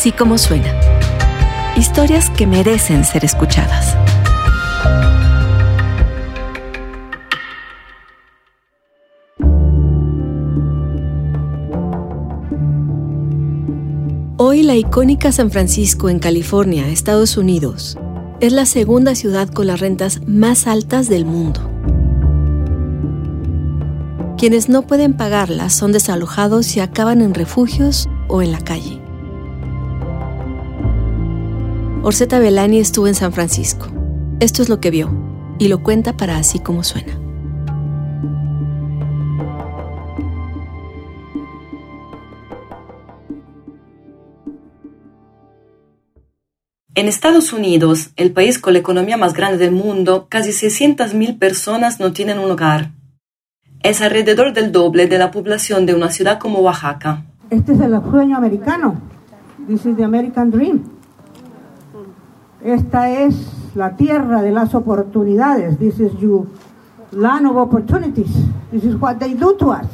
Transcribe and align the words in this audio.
Así 0.00 0.12
como 0.12 0.38
suena. 0.38 0.72
Historias 1.76 2.30
que 2.30 2.46
merecen 2.46 3.04
ser 3.04 3.22
escuchadas. 3.22 3.98
Hoy 14.38 14.62
la 14.62 14.74
icónica 14.74 15.32
San 15.32 15.50
Francisco 15.50 16.08
en 16.08 16.18
California, 16.18 16.88
Estados 16.88 17.36
Unidos, 17.36 17.98
es 18.40 18.54
la 18.54 18.64
segunda 18.64 19.14
ciudad 19.14 19.50
con 19.50 19.66
las 19.66 19.80
rentas 19.80 20.22
más 20.26 20.66
altas 20.66 21.10
del 21.10 21.26
mundo. 21.26 21.60
Quienes 24.38 24.70
no 24.70 24.86
pueden 24.86 25.12
pagarlas 25.12 25.74
son 25.74 25.92
desalojados 25.92 26.74
y 26.74 26.80
acaban 26.80 27.20
en 27.20 27.34
refugios 27.34 28.08
o 28.28 28.40
en 28.40 28.52
la 28.52 28.60
calle. 28.60 28.99
Orseta 32.02 32.38
Belani 32.38 32.78
estuvo 32.78 33.08
en 33.08 33.14
San 33.14 33.30
Francisco. 33.30 33.86
Esto 34.40 34.62
es 34.62 34.70
lo 34.70 34.80
que 34.80 34.90
vio 34.90 35.10
y 35.58 35.68
lo 35.68 35.82
cuenta 35.82 36.16
para 36.16 36.38
así 36.38 36.58
como 36.58 36.82
suena. 36.82 37.12
En 46.94 47.06
Estados 47.06 47.52
Unidos, 47.52 48.12
el 48.16 48.32
país 48.32 48.58
con 48.58 48.72
la 48.72 48.78
economía 48.78 49.18
más 49.18 49.34
grande 49.34 49.58
del 49.58 49.72
mundo, 49.72 50.26
casi 50.30 50.52
600.000 50.52 51.38
personas 51.38 52.00
no 52.00 52.14
tienen 52.14 52.38
un 52.38 52.50
hogar. 52.50 52.92
Es 53.82 54.00
alrededor 54.00 54.54
del 54.54 54.72
doble 54.72 55.06
de 55.06 55.18
la 55.18 55.30
población 55.30 55.84
de 55.84 55.94
una 55.94 56.10
ciudad 56.10 56.38
como 56.38 56.60
Oaxaca. 56.60 57.26
Este 57.50 57.74
es 57.74 57.80
el 57.80 58.00
sueño 58.10 58.38
americano. 58.38 58.98
This 59.68 59.84
is 59.84 59.96
the 59.98 60.04
American 60.04 60.50
dream. 60.50 60.99
Esta 62.62 63.08
es 63.10 63.34
la 63.74 63.96
tierra 63.96 64.42
de 64.42 64.50
las 64.52 64.74
oportunidades. 64.74 65.78
This 65.78 65.98
is 65.98 66.12
your 66.20 66.46
land 67.12 67.46
of 67.46 67.56
opportunities. 67.56 68.30
This 68.70 68.84
is 68.84 68.96
what 68.96 69.18
they 69.18 69.34
do 69.34 69.56
to 69.56 69.70
us. 69.70 69.86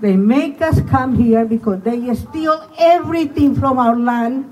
They 0.00 0.16
make 0.16 0.62
us 0.62 0.80
come 0.90 1.14
here 1.14 1.44
because 1.44 1.82
they 1.82 2.14
steal 2.14 2.70
everything 2.78 3.54
from 3.54 3.78
our 3.78 3.96
land. 3.96 4.46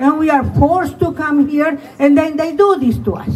And 0.00 0.18
we 0.18 0.28
are 0.30 0.44
forced 0.58 0.98
to 1.00 1.12
come 1.12 1.48
here 1.48 1.78
and 1.98 2.16
then 2.16 2.36
they 2.36 2.56
do 2.56 2.76
this 2.78 2.98
to 3.04 3.14
us. 3.14 3.28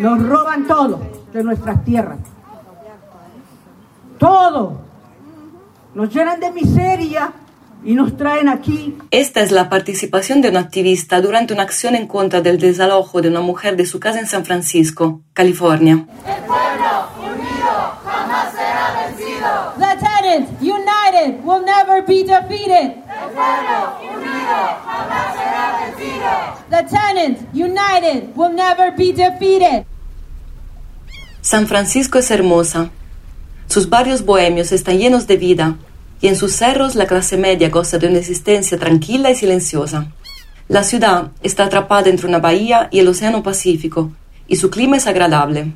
Nos 0.00 0.22
roban 0.22 0.66
todo 0.66 1.00
de 1.32 1.42
nuestras 1.42 1.84
tierras. 1.84 2.18
Todo. 4.18 4.80
Nos 5.94 6.12
llenan 6.12 6.40
de 6.40 6.50
miseria 6.52 7.32
y 7.88 7.94
nos 7.94 8.18
traen 8.18 8.50
aquí. 8.50 8.98
Esta 9.10 9.40
es 9.40 9.50
la 9.50 9.70
participación 9.70 10.42
de 10.42 10.50
un 10.50 10.58
activista 10.58 11.22
durante 11.22 11.54
una 11.54 11.62
acción 11.62 11.94
en 11.94 12.06
contra 12.06 12.42
del 12.42 12.58
desalojo 12.58 13.22
de 13.22 13.30
una 13.30 13.40
mujer 13.40 13.78
de 13.78 13.86
su 13.86 13.98
casa 13.98 14.20
en 14.20 14.26
San 14.26 14.44
Francisco, 14.44 15.22
California. 15.32 16.04
El 16.26 16.44
pueblo 16.44 17.08
unido 17.18 17.72
jamás 18.04 18.52
será 18.52 19.06
vencido. 19.06 19.72
The 19.78 19.96
tenants 20.04 20.50
united 20.60 21.42
will 21.42 21.64
never 21.64 22.04
be 22.06 22.24
defeated. 22.24 22.92
El 22.92 23.30
pueblo 23.32 23.78
unido 24.02 24.58
jamás 24.84 25.32
será 25.32 25.80
vencido. 25.80 26.30
The 26.68 26.82
tenants 26.94 27.40
united 27.54 28.36
will 28.36 28.54
never 28.54 28.92
be 28.94 29.14
defeated. 29.14 29.86
San 31.40 31.66
Francisco 31.66 32.18
es 32.18 32.30
hermosa. 32.30 32.90
Sus 33.66 33.88
barrios 33.88 34.26
bohemios 34.26 34.72
están 34.72 34.98
llenos 34.98 35.26
de 35.26 35.38
vida 35.38 35.78
y 36.20 36.28
en 36.28 36.36
sus 36.36 36.52
cerros 36.52 36.94
la 36.94 37.06
clase 37.06 37.36
media 37.36 37.68
goza 37.68 37.98
de 37.98 38.08
una 38.08 38.18
existencia 38.18 38.78
tranquila 38.78 39.30
y 39.30 39.36
silenciosa. 39.36 40.12
La 40.68 40.82
ciudad 40.82 41.30
está 41.42 41.64
atrapada 41.64 42.10
entre 42.10 42.26
una 42.26 42.38
bahía 42.38 42.88
y 42.90 42.98
el 42.98 43.08
Océano 43.08 43.42
Pacífico, 43.42 44.12
y 44.46 44.56
su 44.56 44.70
clima 44.70 44.96
es 44.96 45.06
agradable. 45.06 45.72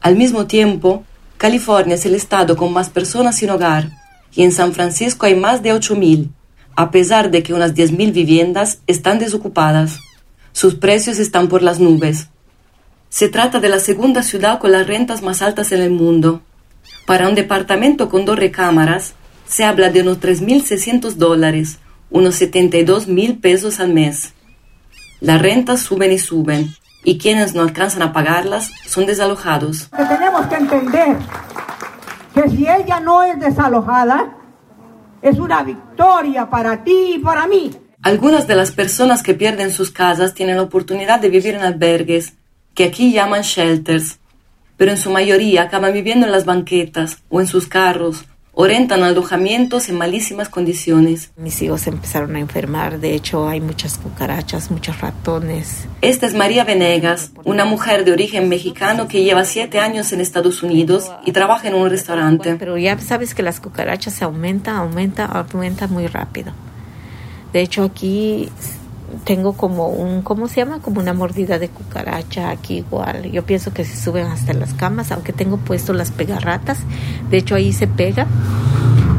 Al 0.00 0.16
mismo 0.16 0.46
tiempo, 0.46 1.04
California 1.36 1.96
es 1.96 2.06
el 2.06 2.14
estado 2.14 2.56
con 2.56 2.72
más 2.72 2.88
personas 2.88 3.36
sin 3.36 3.50
hogar, 3.50 3.90
y 4.34 4.42
en 4.42 4.52
San 4.52 4.72
Francisco 4.72 5.26
hay 5.26 5.34
más 5.34 5.62
de 5.62 5.74
8.000, 5.74 6.30
a 6.76 6.90
pesar 6.90 7.30
de 7.30 7.42
que 7.42 7.54
unas 7.54 7.74
10.000 7.74 8.12
viviendas 8.12 8.80
están 8.86 9.18
desocupadas. 9.18 9.98
Sus 10.52 10.74
precios 10.76 11.18
están 11.18 11.48
por 11.48 11.62
las 11.62 11.80
nubes. 11.80 12.28
Se 13.08 13.28
trata 13.28 13.60
de 13.60 13.68
la 13.68 13.80
segunda 13.80 14.22
ciudad 14.22 14.58
con 14.58 14.72
las 14.72 14.86
rentas 14.86 15.22
más 15.22 15.42
altas 15.42 15.72
en 15.72 15.80
el 15.80 15.90
mundo. 15.90 16.42
Para 17.06 17.28
un 17.28 17.34
departamento 17.34 18.08
con 18.08 18.24
dos 18.24 18.38
recámaras, 18.38 19.14
se 19.46 19.64
habla 19.64 19.90
de 19.90 20.02
unos 20.02 20.20
3.600 20.20 21.14
dólares, 21.14 21.78
unos 22.10 22.34
72 22.36 23.06
mil 23.06 23.38
pesos 23.38 23.80
al 23.80 23.92
mes. 23.92 24.34
Las 25.20 25.40
rentas 25.40 25.80
suben 25.80 26.12
y 26.12 26.18
suben, 26.18 26.74
y 27.04 27.18
quienes 27.18 27.54
no 27.54 27.62
alcanzan 27.62 28.02
a 28.02 28.12
pagarlas 28.12 28.70
son 28.86 29.06
desalojados. 29.06 29.88
Que 29.96 30.04
tenemos 30.04 30.46
que 30.46 30.54
entender 30.56 31.16
que 32.34 32.50
si 32.50 32.66
ella 32.68 33.00
no 33.00 33.22
es 33.22 33.38
desalojada, 33.38 34.36
es 35.22 35.38
una 35.38 35.62
victoria 35.62 36.50
para 36.50 36.82
ti 36.84 37.14
y 37.14 37.18
para 37.18 37.46
mí. 37.46 37.70
Algunas 38.02 38.46
de 38.46 38.56
las 38.56 38.72
personas 38.72 39.22
que 39.22 39.34
pierden 39.34 39.72
sus 39.72 39.90
casas 39.90 40.34
tienen 40.34 40.56
la 40.56 40.62
oportunidad 40.62 41.20
de 41.20 41.30
vivir 41.30 41.54
en 41.54 41.62
albergues, 41.62 42.34
que 42.74 42.84
aquí 42.84 43.12
llaman 43.12 43.42
shelters, 43.42 44.18
pero 44.76 44.90
en 44.90 44.98
su 44.98 45.10
mayoría 45.10 45.62
acaban 45.62 45.92
viviendo 45.92 46.26
en 46.26 46.32
las 46.32 46.44
banquetas 46.44 47.22
o 47.30 47.40
en 47.40 47.46
sus 47.46 47.66
carros 47.66 48.26
o 48.58 48.66
rentan 48.66 49.02
alojamientos 49.02 49.90
en 49.90 49.98
malísimas 49.98 50.48
condiciones. 50.48 51.30
Mis 51.36 51.60
hijos 51.60 51.86
empezaron 51.86 52.34
a 52.36 52.40
enfermar, 52.40 53.00
de 53.00 53.14
hecho 53.14 53.46
hay 53.46 53.60
muchas 53.60 53.98
cucarachas, 53.98 54.70
muchos 54.70 54.98
ratones. 55.02 55.86
Esta 56.00 56.24
es 56.24 56.32
María 56.32 56.64
Venegas, 56.64 57.32
una 57.44 57.66
mujer 57.66 58.06
de 58.06 58.12
origen 58.12 58.48
mexicano 58.48 59.08
que 59.08 59.22
lleva 59.22 59.44
siete 59.44 59.78
años 59.78 60.10
en 60.14 60.22
Estados 60.22 60.62
Unidos 60.62 61.12
y 61.26 61.32
trabaja 61.32 61.68
en 61.68 61.74
un 61.74 61.90
restaurante. 61.90 62.56
Pero 62.58 62.78
ya 62.78 62.98
sabes 62.98 63.34
que 63.34 63.42
las 63.42 63.60
cucarachas 63.60 64.14
se 64.14 64.24
aumentan, 64.24 64.76
aumentan, 64.76 65.30
aumentan 65.36 65.92
muy 65.92 66.06
rápido. 66.06 66.52
De 67.52 67.60
hecho 67.60 67.84
aquí 67.84 68.48
tengo 69.24 69.54
como 69.54 69.88
un, 69.88 70.22
¿cómo 70.22 70.48
se 70.48 70.56
llama? 70.56 70.80
Como 70.80 71.00
una 71.00 71.12
mordida 71.12 71.58
de 71.58 71.68
cucaracha 71.68 72.50
aquí 72.50 72.78
igual. 72.78 73.30
Yo 73.30 73.44
pienso 73.44 73.72
que 73.72 73.84
se 73.84 73.96
suben 73.96 74.26
hasta 74.26 74.52
las 74.52 74.74
camas, 74.74 75.12
aunque 75.12 75.32
tengo 75.32 75.56
puesto 75.56 75.92
las 75.92 76.10
pegarratas. 76.10 76.78
De 77.30 77.38
hecho 77.38 77.54
ahí 77.54 77.72
se 77.72 77.86
pega, 77.86 78.26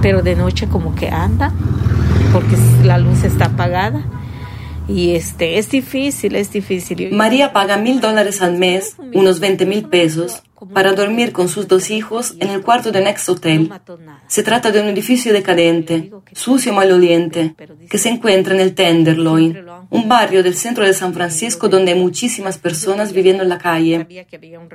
pero 0.02 0.22
de 0.22 0.36
noche 0.36 0.68
como 0.68 0.96
que 0.96 1.10
anda, 1.10 1.52
porque 2.34 2.58
la 2.84 2.98
luz 2.98 3.24
está 3.24 3.46
apagada. 3.46 4.04
Y 4.88 5.16
este, 5.16 5.58
es 5.58 5.70
difícil, 5.70 6.36
es 6.36 6.52
difícil. 6.52 7.12
María 7.12 7.52
paga 7.52 7.78
mil 7.78 8.00
dólares 8.00 8.42
al 8.42 8.58
mes, 8.58 8.96
unos 9.14 9.40
20 9.42 9.66
mil 9.66 9.90
pesos, 9.90 10.44
para 10.74 10.94
dormir 10.94 11.34
con 11.34 11.50
sus 11.50 11.68
dos 11.68 11.92
hijos 11.92 12.36
en 12.40 12.50
el 12.50 12.62
cuarto 12.62 12.92
de 12.92 13.02
Next 13.02 13.28
Hotel. 13.28 13.70
Se 14.28 14.44
trata 14.44 14.72
de 14.72 14.82
un 14.82 14.88
edificio 14.88 15.34
decadente, 15.34 16.12
sucio 16.32 16.72
y 16.72 16.76
maloliente, 16.76 17.56
que 17.90 17.98
se 17.98 18.10
encuentra 18.10 18.56
en 18.56 18.62
el 18.62 18.74
Tenderloin, 18.74 19.58
un 19.90 20.10
barrio 20.10 20.44
del 20.44 20.56
centro 20.56 20.86
de 20.86 20.94
San 20.94 21.14
Francisco 21.14 21.70
donde 21.70 21.94
hay 21.94 22.00
muchísimas 22.00 22.58
personas 22.58 23.14
viviendo 23.14 23.44
en 23.44 23.50
la 23.50 23.58
calle. 23.58 24.08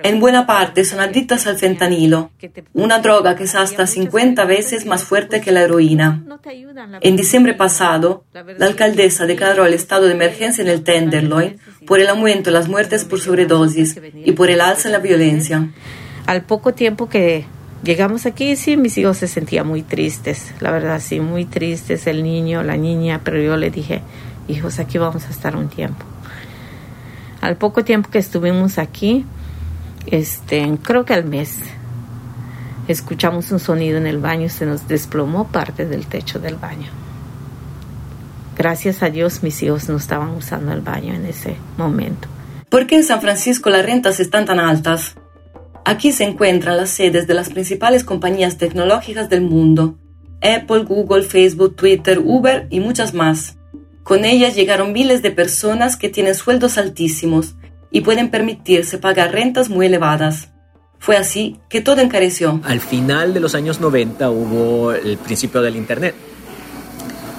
En 0.02 0.20
buena 0.20 0.46
parte 0.46 0.84
son 0.84 1.00
adictas 1.00 1.46
al 1.46 1.58
fentanilo, 1.58 2.30
una 2.72 3.00
droga 3.00 3.36
que 3.36 3.44
es 3.44 3.54
hasta 3.54 3.86
50 3.86 4.44
veces 4.44 4.86
más 4.86 5.04
fuerte 5.04 5.40
que 5.40 5.52
la 5.52 5.62
heroína. 5.62 6.24
En 7.00 7.16
diciembre 7.16 7.54
pasado, 7.54 8.24
la 8.32 8.66
alcaldesa 8.66 9.26
declaró 9.26 9.66
el 9.66 9.74
estado 9.74 10.06
de 10.06 10.12
emergencia 10.12 10.62
en 10.62 10.68
el 10.68 10.82
Tenderloin 10.82 11.58
por 11.86 12.00
el 12.00 12.08
aumento 12.08 12.50
de 12.50 12.58
las 12.58 12.68
muertes 12.68 13.04
por 13.04 13.20
sobredosis 13.20 14.00
y 14.14 14.32
por 14.32 14.50
el 14.50 14.60
alza 14.60 14.88
en 14.88 14.92
la 14.92 14.98
violencia. 14.98 15.70
Al 16.26 16.42
poco 16.42 16.72
tiempo 16.72 17.08
que 17.08 17.44
llegamos 17.82 18.26
aquí, 18.26 18.56
sí, 18.56 18.76
mis 18.76 18.96
hijos 18.96 19.18
se 19.18 19.28
sentían 19.28 19.66
muy 19.66 19.82
tristes, 19.82 20.54
la 20.60 20.70
verdad, 20.70 21.00
sí, 21.00 21.20
muy 21.20 21.44
tristes, 21.44 22.06
el 22.06 22.22
niño, 22.22 22.62
la 22.62 22.76
niña, 22.76 23.20
pero 23.24 23.40
yo 23.40 23.56
le 23.56 23.70
dije, 23.70 24.02
hijos, 24.52 24.78
aquí 24.78 24.98
vamos 24.98 25.24
a 25.24 25.30
estar 25.30 25.56
un 25.56 25.68
tiempo. 25.68 26.04
Al 27.40 27.56
poco 27.56 27.82
tiempo 27.82 28.08
que 28.10 28.18
estuvimos 28.18 28.78
aquí, 28.78 29.26
este, 30.06 30.78
creo 30.82 31.04
que 31.04 31.14
al 31.14 31.24
mes, 31.24 31.58
escuchamos 32.86 33.50
un 33.50 33.58
sonido 33.58 33.98
en 33.98 34.06
el 34.06 34.18
baño, 34.18 34.48
se 34.48 34.66
nos 34.66 34.86
desplomó 34.86 35.48
parte 35.48 35.86
del 35.86 36.06
techo 36.06 36.38
del 36.38 36.54
baño. 36.54 36.88
Gracias 38.56 39.02
a 39.02 39.10
Dios 39.10 39.42
mis 39.42 39.62
hijos 39.62 39.88
no 39.88 39.96
estaban 39.96 40.30
usando 40.30 40.72
el 40.72 40.82
baño 40.82 41.14
en 41.14 41.26
ese 41.26 41.56
momento. 41.76 42.28
¿Por 42.68 42.86
qué 42.86 42.96
en 42.96 43.04
San 43.04 43.20
Francisco 43.20 43.70
las 43.70 43.84
rentas 43.84 44.20
están 44.20 44.44
tan 44.44 44.60
altas? 44.60 45.16
Aquí 45.84 46.12
se 46.12 46.24
encuentran 46.24 46.76
las 46.76 46.90
sedes 46.90 47.26
de 47.26 47.34
las 47.34 47.50
principales 47.50 48.04
compañías 48.04 48.56
tecnológicas 48.58 49.28
del 49.28 49.42
mundo, 49.42 49.98
Apple, 50.40 50.84
Google, 50.84 51.22
Facebook, 51.22 51.76
Twitter, 51.76 52.20
Uber 52.24 52.66
y 52.70 52.80
muchas 52.80 53.14
más. 53.14 53.56
Con 54.02 54.24
ellas 54.24 54.54
llegaron 54.54 54.92
miles 54.92 55.22
de 55.22 55.30
personas 55.30 55.96
que 55.96 56.08
tienen 56.08 56.34
sueldos 56.34 56.78
altísimos 56.78 57.54
y 57.90 58.00
pueden 58.00 58.30
permitirse 58.30 58.98
pagar 58.98 59.32
rentas 59.32 59.68
muy 59.68 59.86
elevadas. 59.86 60.48
Fue 60.98 61.16
así 61.16 61.58
que 61.68 61.80
todo 61.80 62.00
encareció. 62.00 62.60
Al 62.64 62.80
final 62.80 63.34
de 63.34 63.40
los 63.40 63.54
años 63.54 63.80
90 63.80 64.30
hubo 64.30 64.92
el 64.92 65.18
principio 65.18 65.60
del 65.60 65.74
Internet 65.74 66.14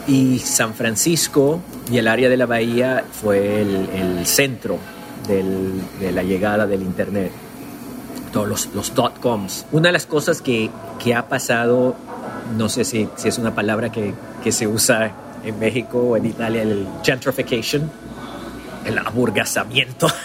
Y 0.06 0.40
San 0.40 0.74
Francisco 0.74 1.62
y 1.90 1.98
el 1.98 2.08
área 2.08 2.30
de 2.30 2.38
la 2.38 2.46
bahía 2.46 3.06
fue 3.10 3.62
el, 3.62 4.26
centro 4.26 4.78
de 5.28 6.12
la 6.12 6.24
llegada 6.24 6.68
del 6.68 6.82
Internet, 6.82 7.32
todos 8.34 8.48
los, 8.48 8.70
los 8.74 8.94
dot 8.94 9.20
coms. 9.20 9.66
Una 9.72 9.90
de 9.90 9.94
las 9.94 10.06
cosas 10.06 10.42
que, 10.42 10.70
ha 11.16 11.28
pasado, 11.28 11.96
no 12.58 12.68
sé 12.68 12.84
si, 12.84 13.08
es 13.24 13.38
una 13.38 13.56
palabra 13.56 13.92
que, 13.92 14.14
se 14.52 14.68
usa 14.68 15.14
en 15.44 15.60
México 15.60 16.00
o 16.00 16.18
en 16.18 16.26
Italia, 16.26 16.62
el 16.62 16.88
gentrification, 17.04 17.92
el 18.86 18.98
aburgasamiento. 18.98 20.08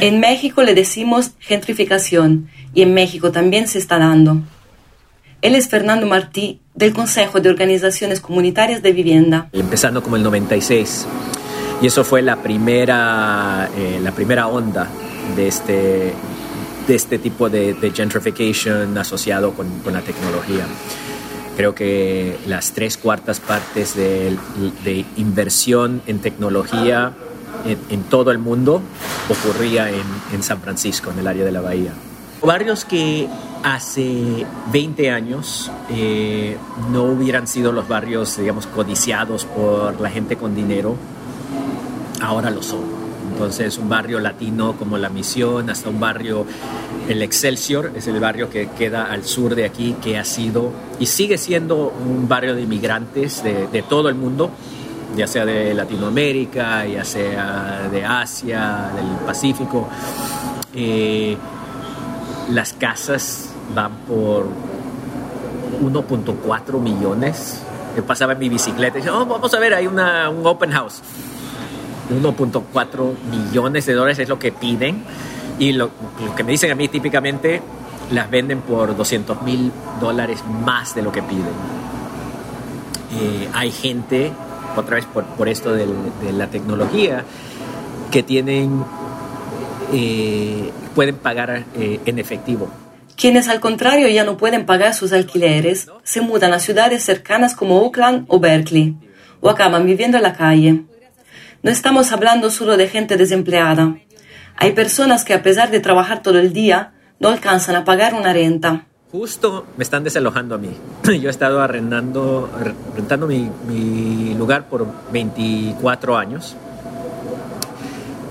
En 0.00 0.18
México 0.18 0.64
le 0.64 0.74
decimos 0.74 1.30
gentrificación 1.38 2.48
y 2.74 2.82
en 2.82 2.92
México 2.92 3.30
también 3.30 3.68
se 3.68 3.78
está 3.78 3.96
dando. 3.96 4.42
Él 5.42 5.54
es 5.54 5.68
Fernando 5.68 6.08
Martí 6.08 6.60
del 6.74 6.92
Consejo 6.92 7.40
de 7.40 7.48
Organizaciones 7.48 8.20
Comunitarias 8.20 8.82
de 8.82 8.92
Vivienda. 8.92 9.48
Empezando 9.52 10.02
como 10.02 10.16
el 10.16 10.24
96. 10.24 11.06
Y 11.80 11.86
eso 11.86 12.02
fue 12.02 12.22
la 12.22 12.42
primera, 12.42 13.68
eh, 13.76 14.00
la 14.02 14.10
primera 14.10 14.48
onda 14.48 14.88
de 15.36 15.46
este, 15.46 16.12
de 16.88 16.94
este 16.94 17.18
tipo 17.18 17.48
de, 17.48 17.76
gentrification 17.94 18.98
asociado 18.98 19.52
con, 19.52 19.68
con, 19.80 19.92
la 19.92 20.00
tecnología. 20.00 20.66
Creo 21.58 21.74
que 21.74 22.38
las 22.46 22.70
tres 22.70 22.96
cuartas 22.96 23.40
partes 23.40 23.96
de, 23.96 24.38
inversión 25.16 26.02
en 26.06 26.20
tecnología 26.20 27.14
en, 27.66 28.04
todo 28.04 28.30
el 28.30 28.38
mundo 28.38 28.80
ocurría 29.28 29.90
en, 29.90 30.04
en 30.32 30.44
San 30.44 30.60
Francisco, 30.60 31.10
en 31.10 31.18
el 31.18 31.26
área 31.26 31.44
de 31.44 31.50
la 31.50 31.60
bahía. 31.60 31.94
Barrios 32.44 32.84
que 32.84 33.26
hace 33.64 34.46
20 34.70 35.10
años 35.10 35.72
eh, 35.90 36.56
no 36.92 37.02
hubieran 37.02 37.48
sido 37.48 37.72
los 37.72 37.88
barrios, 37.88 38.36
digamos, 38.36 38.68
codiciados 38.68 39.44
por 39.44 40.00
la 40.00 40.10
gente 40.10 40.36
con 40.36 40.54
dinero, 40.54 40.94
ahora 42.20 42.50
lo 42.50 42.62
son. 42.62 42.97
Entonces, 43.38 43.78
un 43.78 43.88
barrio 43.88 44.18
latino 44.18 44.74
como 44.76 44.98
La 44.98 45.10
Misión, 45.10 45.70
hasta 45.70 45.88
un 45.88 46.00
barrio, 46.00 46.44
el 47.08 47.22
Excelsior, 47.22 47.92
es 47.94 48.08
el 48.08 48.18
barrio 48.18 48.50
que 48.50 48.70
queda 48.70 49.12
al 49.12 49.22
sur 49.22 49.54
de 49.54 49.64
aquí, 49.64 49.94
que 50.02 50.18
ha 50.18 50.24
sido 50.24 50.72
y 50.98 51.06
sigue 51.06 51.38
siendo 51.38 51.94
un 52.04 52.26
barrio 52.26 52.56
de 52.56 52.62
inmigrantes 52.62 53.44
de, 53.44 53.84
todo 53.88 54.08
el 54.08 54.16
mundo, 54.16 54.50
ya 55.16 55.28
sea 55.28 55.46
de 55.46 55.72
Latinoamérica, 55.72 56.84
ya 56.84 57.04
sea 57.04 57.88
de 57.92 58.04
Asia, 58.04 58.90
del 58.96 59.24
Pacífico. 59.24 59.88
Eh, 60.74 61.36
las 62.50 62.72
casas 62.72 63.54
van 63.72 63.98
por 63.98 64.48
1.4 65.80 66.80
millones. 66.80 67.62
Yo 67.96 68.04
pasaba 68.04 68.32
en 68.32 68.40
mi 68.40 68.48
bicicleta 68.48 68.98
y 68.98 69.02
decía, 69.02 69.16
oh, 69.16 69.26
vamos 69.26 69.54
a 69.54 69.60
ver, 69.60 69.74
hay 69.74 69.86
una, 69.86 70.28
un 70.28 70.44
open 70.44 70.72
house. 70.72 71.02
1.4 72.10 73.14
millones 73.30 73.86
de 73.86 73.92
dólares 73.94 74.18
es 74.18 74.28
lo 74.28 74.38
que 74.38 74.52
piden. 74.52 75.02
Y 75.58 75.72
lo, 75.72 75.90
que 76.36 76.44
me 76.44 76.52
dicen 76.52 76.70
a 76.70 76.74
mí 76.74 76.88
típicamente, 76.88 77.60
las 78.12 78.30
venden 78.30 78.60
por 78.60 78.96
200 78.96 79.42
mil 79.42 79.72
dólares 80.00 80.42
más 80.64 80.94
de 80.94 81.02
lo 81.02 81.12
que 81.12 81.22
piden. 81.22 81.46
Eh, 83.20 83.48
hay 83.52 83.70
gente, 83.70 84.32
otra 84.76 84.96
vez 84.96 85.06
por, 85.06 85.24
por 85.24 85.48
esto 85.48 85.72
de 85.72 85.86
la 86.32 86.46
tecnología, 86.48 87.24
que 88.10 88.22
tienen 88.22 88.84
eh, 89.92 90.70
pueden 90.94 91.16
pagar 91.16 91.64
eh, 91.76 92.00
en 92.04 92.18
efectivo. 92.18 92.68
Quienes 93.16 93.48
al 93.48 93.60
contrario 93.60 94.08
ya 94.08 94.24
no 94.24 94.36
pueden 94.36 94.66
pagar 94.66 94.94
sus 94.94 95.12
alquileres 95.12 95.88
se 96.04 96.20
mudan 96.20 96.52
a 96.52 96.60
ciudades 96.60 97.02
cercanas 97.02 97.54
como 97.54 97.80
Oakland 97.80 98.26
o 98.28 98.38
Berkeley 98.38 98.96
o 99.40 99.48
acaban 99.48 99.86
viviendo 99.86 100.18
en 100.18 100.22
la 100.22 100.34
calle. 100.34 100.82
No 101.60 101.72
estamos 101.72 102.12
hablando 102.12 102.50
solo 102.50 102.76
de 102.76 102.86
gente 102.88 103.16
desempleada. 103.16 103.96
Hay 104.56 104.72
personas 104.72 105.24
que 105.24 105.34
a 105.34 105.42
pesar 105.42 105.72
de 105.72 105.80
trabajar 105.80 106.22
todo 106.22 106.38
el 106.38 106.52
día 106.52 106.92
no 107.18 107.28
alcanzan 107.30 107.74
a 107.74 107.84
pagar 107.84 108.14
una 108.14 108.32
renta. 108.32 108.86
Justo 109.10 109.66
me 109.76 109.82
están 109.82 110.04
desalojando 110.04 110.54
a 110.54 110.58
mí. 110.58 110.70
Yo 111.20 111.28
he 111.28 111.30
estado 111.30 111.60
arrendando, 111.60 112.48
rentando 112.94 113.26
mi, 113.26 113.50
mi 113.66 114.34
lugar 114.34 114.68
por 114.68 114.86
24 115.10 116.16
años 116.16 116.56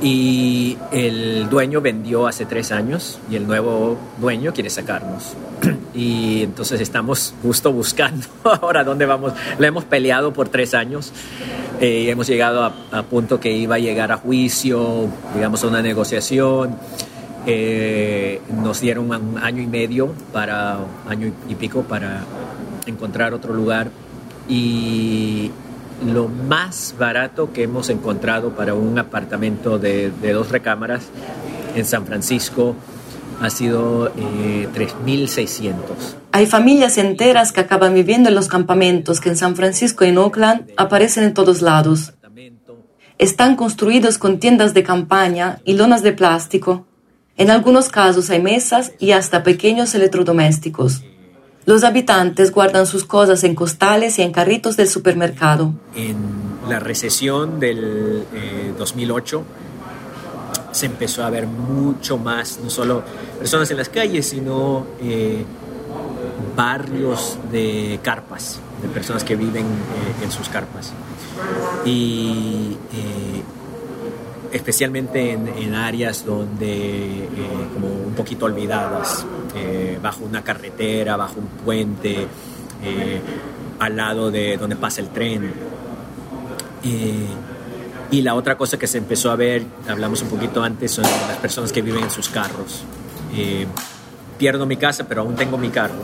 y 0.01 0.77
el 0.91 1.49
dueño 1.49 1.81
vendió 1.81 2.27
hace 2.27 2.45
tres 2.45 2.71
años 2.71 3.19
y 3.29 3.35
el 3.35 3.47
nuevo 3.47 3.97
dueño 4.19 4.53
quiere 4.53 4.69
sacarnos. 4.69 5.33
Y 5.93 6.43
entonces 6.43 6.79
estamos 6.79 7.33
justo 7.41 7.73
buscando 7.73 8.27
ahora 8.43 8.83
dónde 8.83 9.07
vamos. 9.07 9.33
Le 9.57 9.65
hemos 9.65 9.83
peleado 9.83 10.31
por 10.31 10.47
tres 10.47 10.75
años 10.75 11.11
eh, 11.79 12.09
hemos 12.09 12.27
llegado 12.27 12.63
a, 12.63 13.03
punto 13.03 13.39
que 13.39 13.51
iba 13.51 13.75
a 13.75 13.79
llegar 13.79 14.11
a 14.11 14.17
juicio, 14.17 15.07
digamos 15.35 15.63
a 15.63 15.67
una 15.67 15.81
negociación. 15.81 16.75
Eh, 17.45 18.41
nos 18.61 18.81
dieron 18.81 19.11
un 19.11 19.37
año 19.37 19.61
y 19.61 19.67
medio 19.67 20.13
para, 20.33 20.79
año 21.07 21.31
y 21.47 21.55
pico 21.55 21.83
para 21.83 22.23
encontrar 22.85 23.33
otro 23.33 23.53
lugar 23.53 23.89
y 24.49 25.51
lo 26.05 26.27
más 26.27 26.95
barato 26.97 27.51
que 27.53 27.63
hemos 27.63 27.89
encontrado 27.89 28.51
para 28.51 28.73
un 28.73 28.97
apartamento 28.99 29.79
de, 29.79 30.11
dos 30.11 30.49
recámaras 30.49 31.07
en 31.75 31.85
San 31.85 32.05
Francisco 32.05 32.75
ha 33.41 33.49
sido 33.49 34.07
eh, 34.09 34.67
3.600. 34.73 35.73
Hay 36.31 36.45
familias 36.45 36.97
enteras 36.97 37.51
que 37.51 37.61
acaban 37.61 37.93
viviendo 37.93 38.29
en 38.29 38.35
los 38.35 38.47
campamentos 38.47 39.19
que 39.19 39.29
en 39.29 39.37
San 39.37 39.55
Francisco 39.55 40.05
y 40.05 40.09
en 40.09 40.17
Oakland 40.17 40.71
aparecen 40.77 41.23
en 41.23 41.33
todos 41.33 41.61
lados. 41.61 42.13
Están 43.17 43.55
construidos 43.55 44.17
con 44.17 44.39
tiendas 44.39 44.73
de 44.73 44.83
campaña 44.83 45.59
y 45.65 45.73
lonas 45.73 46.03
de 46.03 46.13
plástico. 46.13 46.85
En 47.35 47.49
algunos 47.49 47.89
casos 47.89 48.29
hay 48.29 48.41
mesas 48.41 48.91
y 48.99 49.11
hasta 49.11 49.43
pequeños 49.43 49.95
electrodomésticos. 49.95 51.03
Los 51.65 51.83
habitantes 51.83 52.51
guardan 52.51 52.85
sus 52.85 53.03
cosas 53.03 53.43
en 53.43 53.53
costales 53.53 54.19
y 54.19 54.21
en 54.21 54.31
carritos 54.31 54.77
del 54.77 54.87
supermercado. 54.87 55.73
En 55.95 56.15
la 56.69 56.79
recesión 56.79 57.59
del 57.59 58.23
2008 58.77 59.39
eh, 59.39 59.66
se 60.77 60.85
empezó 60.85 61.23
a 61.23 61.29
ver 61.29 61.47
mucho 61.47 62.17
más, 62.17 62.59
no 62.63 62.69
solo 62.69 63.03
personas 63.39 63.69
en 63.71 63.77
las 63.77 63.89
calles, 63.89 64.29
sino 64.29 64.85
eh, 65.01 65.43
barrios 66.55 67.37
de 67.51 67.99
carpas, 68.03 68.59
de 68.81 68.87
personas 68.89 69.23
que 69.23 69.35
viven 69.35 69.65
eh, 69.65 70.23
en 70.23 70.31
sus 70.31 70.49
carpas. 70.49 70.93
Y 71.85 72.77
especialmente 74.51 75.31
en, 75.31 75.75
áreas 75.75 76.25
donde, 76.25 77.23
eh, 77.23 77.29
como 77.73 77.87
un 77.87 78.13
poquito 78.13 78.45
olvidadas, 78.45 79.25
eh, 79.55 79.97
bajo 80.01 80.23
una 80.25 80.43
carretera, 80.43 81.17
bajo 81.17 81.39
un 81.39 81.47
puente, 81.63 82.27
eh, 82.83 83.21
al 83.79 83.95
lado 83.95 84.31
de 84.31 84.57
donde 84.57 84.75
pasa 84.75 85.01
el 85.01 85.09
tren. 85.09 85.51
Y 88.11 88.21
la 88.21 88.35
otra 88.35 88.57
cosa 88.57 88.77
que 88.77 88.87
se 88.87 88.97
empezó 88.97 89.31
a 89.31 89.35
ver, 89.35 89.63
hablamos 89.87 90.21
un 90.21 90.29
poquito 90.29 90.63
antes, 90.63 90.91
son 90.91 91.03
las 91.03 91.37
personas 91.37 91.71
que 91.71 91.81
viven 91.81 92.03
en 92.03 92.09
sus 92.09 92.29
carros. 92.29 92.83
pierdo 94.37 94.65
mi 94.65 94.77
casa, 94.77 95.05
pero 95.07 95.21
aún 95.21 95.35
tengo 95.35 95.57
mi 95.57 95.69
carro. 95.69 96.03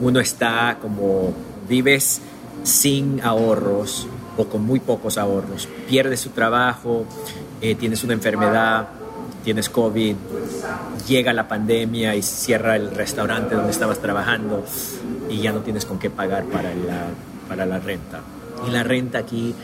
Uno 0.00 0.20
está 0.20 0.78
como, 0.80 1.32
vives 1.68 2.20
sin 2.62 3.20
ahorros, 3.22 4.06
o 4.36 4.46
con 4.46 4.64
muy 4.64 4.80
pocos 4.80 5.18
ahorros. 5.18 5.68
Pierdes 5.88 6.20
su 6.20 6.30
trabajo, 6.30 7.04
eh, 7.60 7.74
tienes 7.74 8.02
una 8.04 8.14
enfermedad, 8.14 8.88
tienes 9.44 9.68
COVID, 9.68 10.16
llega 11.08 11.32
la 11.32 11.48
pandemia 11.48 12.14
y 12.14 12.22
cierra 12.22 12.76
el 12.76 12.90
restaurante 12.90 13.54
donde 13.54 13.70
estabas 13.70 13.98
trabajando 13.98 14.64
y 15.28 15.38
ya 15.40 15.52
no 15.52 15.60
tienes 15.60 15.84
con 15.84 15.98
qué 15.98 16.10
pagar 16.10 16.44
para 16.44 16.74
la, 16.74 17.06
para 17.48 17.66
la 17.66 17.78
renta. 17.78 18.20
Y 18.66 18.70
la 18.70 18.84
renta 18.84 19.18
aquí 19.18 19.54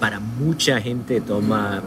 para 0.00 0.20
mucha 0.20 0.80
gente 0.80 1.20
toma 1.20 1.82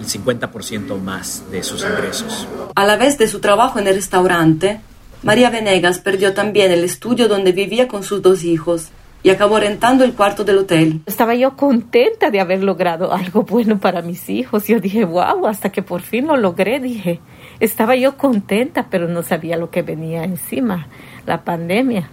el 0.00 0.06
50% 0.06 1.00
más 1.00 1.44
de 1.50 1.62
sus 1.62 1.82
ingresos. 1.82 2.46
A 2.74 2.84
la 2.84 2.96
vez 2.96 3.18
de 3.18 3.28
su 3.28 3.40
trabajo 3.40 3.78
en 3.78 3.86
el 3.86 3.94
restaurante, 3.94 4.80
María 5.22 5.50
Venegas 5.50 5.98
perdió 5.98 6.34
también 6.34 6.72
el 6.72 6.84
estudio 6.84 7.28
donde 7.28 7.52
vivía 7.52 7.88
con 7.88 8.02
sus 8.02 8.22
dos 8.22 8.44
hijos 8.44 8.90
y 9.22 9.30
acabó 9.30 9.60
rentando 9.60 10.04
el 10.04 10.14
cuarto 10.14 10.42
del 10.44 10.58
hotel. 10.58 11.00
Estaba 11.06 11.34
yo 11.34 11.56
contenta 11.56 12.30
de 12.30 12.40
haber 12.40 12.62
logrado 12.64 13.12
algo 13.12 13.42
bueno 13.42 13.78
para 13.78 14.02
mis 14.02 14.28
hijos. 14.28 14.66
Yo 14.66 14.80
dije, 14.80 15.04
wow, 15.04 15.46
hasta 15.46 15.70
que 15.70 15.82
por 15.82 16.02
fin 16.02 16.26
lo 16.26 16.36
logré, 16.36 16.80
dije. 16.80 17.20
Estaba 17.60 17.94
yo 17.94 18.16
contenta, 18.16 18.88
pero 18.90 19.06
no 19.06 19.22
sabía 19.22 19.56
lo 19.56 19.70
que 19.70 19.82
venía 19.82 20.24
encima, 20.24 20.88
la 21.26 21.44
pandemia. 21.44 22.10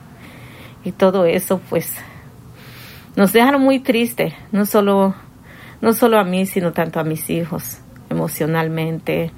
Y 0.83 0.91
todo 0.91 1.25
eso, 1.25 1.59
pues, 1.69 1.91
nos 3.19 3.33
dejaron 3.33 3.61
muy 3.61 3.79
tristes, 3.79 4.33
no 4.53 4.65
solo, 4.65 5.13
no 5.81 5.91
solo 5.91 6.19
a 6.19 6.23
mí, 6.23 6.45
sino 6.45 6.71
tanto 6.71 7.01
a 7.01 7.03
mis 7.03 7.29
hijos, 7.29 7.79
emocionalmente. 8.09 9.33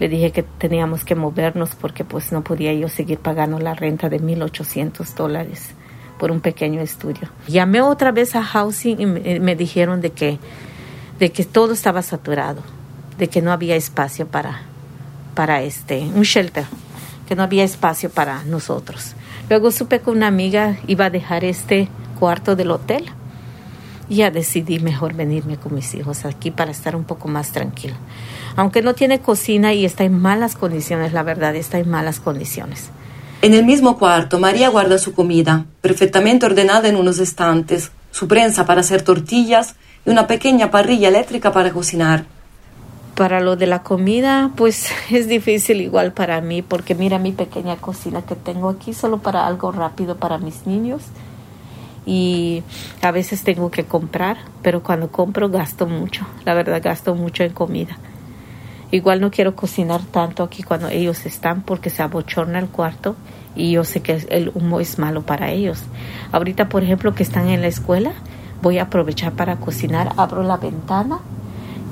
Le 0.00 0.08
dije 0.08 0.32
que 0.32 0.42
teníamos 0.42 1.04
que 1.04 1.14
movernos 1.14 1.76
porque 1.76 2.02
pues 2.02 2.32
no 2.32 2.42
podía 2.42 2.74
yo 2.74 2.88
seguir 2.88 3.20
pagando 3.20 3.60
la 3.60 3.74
renta 3.74 4.08
de 4.08 4.20
1.800 4.20 5.14
dólares 5.14 5.70
por 6.18 6.32
un 6.32 6.40
pequeño 6.40 6.80
estudio. 6.80 7.28
Llamé 7.46 7.80
otra 7.80 8.10
vez 8.10 8.34
a 8.34 8.42
Housing 8.42 9.00
y 9.00 9.06
me, 9.06 9.54
dijeron 9.54 10.00
de 10.00 10.10
que, 10.10 10.40
de 11.20 11.30
que 11.30 11.44
todo 11.44 11.74
estaba 11.74 12.02
saturado, 12.02 12.64
de 13.18 13.28
que 13.28 13.40
no 13.40 13.52
había 13.52 13.76
espacio 13.76 14.26
para, 14.26 14.62
para 15.36 15.62
este, 15.62 16.00
un 16.12 16.22
shelter, 16.22 16.64
que 17.28 17.36
no 17.36 17.44
había 17.44 17.62
espacio 17.62 18.10
para 18.10 18.42
nosotros. 18.46 19.14
Luego 19.48 19.70
supe 19.70 20.00
que 20.00 20.10
una 20.10 20.26
amiga 20.26 20.76
iba 20.88 21.04
a 21.04 21.10
dejar 21.10 21.44
este 21.44 21.88
cuarto 22.20 22.54
del 22.54 22.70
hotel 22.70 23.10
ya 24.10 24.30
decidí 24.30 24.80
mejor 24.80 25.14
venirme 25.14 25.56
con 25.56 25.74
mis 25.74 25.94
hijos 25.94 26.24
aquí 26.24 26.50
para 26.50 26.72
estar 26.72 26.96
un 26.96 27.04
poco 27.04 27.28
más 27.28 27.52
tranquila. 27.52 27.94
Aunque 28.56 28.82
no 28.82 28.94
tiene 28.94 29.20
cocina 29.20 29.72
y 29.72 29.84
está 29.84 30.04
en 30.04 30.18
malas 30.20 30.56
condiciones, 30.56 31.12
la 31.12 31.22
verdad, 31.22 31.54
está 31.54 31.78
en 31.78 31.88
malas 31.88 32.18
condiciones. 32.20 32.90
En 33.42 33.54
el 33.54 33.64
mismo 33.64 33.98
cuarto, 33.98 34.38
María 34.38 34.68
guarda 34.68 34.98
su 34.98 35.14
comida, 35.14 35.64
perfectamente 35.80 36.44
ordenada 36.44 36.88
en 36.88 36.96
unos 36.96 37.20
estantes, 37.20 37.92
su 38.10 38.28
prensa 38.28 38.66
para 38.66 38.80
hacer 38.80 39.02
tortillas 39.02 39.76
y 40.04 40.10
una 40.10 40.26
pequeña 40.26 40.70
parrilla 40.70 41.08
eléctrica 41.08 41.52
para 41.52 41.70
cocinar. 41.70 42.24
Para 43.14 43.40
lo 43.40 43.56
de 43.56 43.66
la 43.66 43.82
comida, 43.82 44.50
pues 44.56 44.88
es 45.10 45.28
difícil 45.28 45.80
igual 45.80 46.12
para 46.12 46.40
mí, 46.40 46.62
porque 46.62 46.96
mira 46.96 47.18
mi 47.18 47.32
pequeña 47.32 47.76
cocina 47.76 48.22
que 48.22 48.34
tengo 48.34 48.68
aquí 48.68 48.92
solo 48.92 49.18
para 49.18 49.46
algo 49.46 49.70
rápido 49.70 50.16
para 50.16 50.38
mis 50.38 50.66
niños. 50.66 51.02
Y 52.06 52.62
a 53.02 53.10
veces 53.10 53.42
tengo 53.42 53.70
que 53.70 53.84
comprar, 53.84 54.38
pero 54.62 54.82
cuando 54.82 55.12
compro 55.12 55.50
gasto 55.50 55.86
mucho, 55.86 56.26
la 56.44 56.54
verdad 56.54 56.80
gasto 56.82 57.14
mucho 57.14 57.44
en 57.44 57.52
comida. 57.52 57.98
Igual 58.90 59.20
no 59.20 59.30
quiero 59.30 59.54
cocinar 59.54 60.02
tanto 60.02 60.42
aquí 60.42 60.62
cuando 60.62 60.88
ellos 60.88 61.24
están 61.24 61.62
porque 61.62 61.90
se 61.90 62.02
abochorna 62.02 62.58
el 62.58 62.68
cuarto 62.68 63.14
y 63.54 63.72
yo 63.72 63.84
sé 63.84 64.00
que 64.02 64.26
el 64.30 64.50
humo 64.54 64.80
es 64.80 64.98
malo 64.98 65.22
para 65.22 65.50
ellos. 65.50 65.84
Ahorita, 66.32 66.68
por 66.68 66.82
ejemplo, 66.82 67.14
que 67.14 67.22
están 67.22 67.48
en 67.48 67.60
la 67.60 67.68
escuela, 67.68 68.12
voy 68.62 68.78
a 68.78 68.84
aprovechar 68.84 69.32
para 69.32 69.56
cocinar. 69.56 70.12
Abro 70.16 70.42
la 70.42 70.56
ventana 70.56 71.20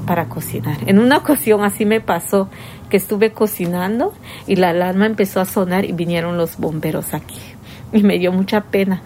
para 0.07 0.29
cocinar. 0.29 0.79
En 0.87 0.99
una 0.99 1.19
ocasión 1.19 1.63
así 1.63 1.85
me 1.85 2.01
pasó 2.01 2.49
que 2.91 2.97
estuve 2.97 3.33
cocinando 3.33 4.13
y 4.47 4.57
la 4.57 4.71
alarma 4.71 5.07
empezó 5.07 5.41
a 5.41 5.45
sonar 5.45 5.85
y 5.85 5.93
vinieron 5.93 6.37
los 6.37 6.57
bomberos 6.57 7.15
aquí. 7.15 7.39
Y 7.93 8.03
me 8.03 8.19
dio 8.19 8.33
mucha 8.33 8.63
pena. 8.63 9.03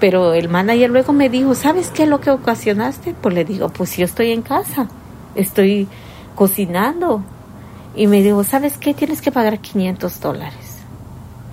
Pero 0.00 0.34
el 0.34 0.48
manager 0.48 0.90
luego 0.90 1.12
me 1.12 1.28
dijo, 1.28 1.54
¿sabes 1.54 1.90
qué 1.90 2.04
es 2.04 2.08
lo 2.08 2.20
que 2.20 2.30
ocasionaste? 2.30 3.14
Pues 3.20 3.34
le 3.34 3.44
digo, 3.44 3.68
pues 3.68 3.96
yo 3.96 4.04
estoy 4.04 4.30
en 4.30 4.42
casa, 4.42 4.88
estoy 5.34 5.88
cocinando. 6.34 7.22
Y 7.96 8.06
me 8.06 8.22
dijo, 8.22 8.44
¿sabes 8.44 8.78
qué? 8.78 8.94
Tienes 8.94 9.20
que 9.20 9.32
pagar 9.32 9.58
500 9.58 10.20
dólares. 10.20 10.78